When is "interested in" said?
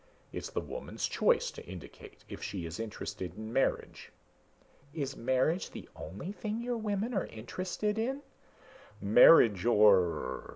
2.79-3.53, 7.35-8.23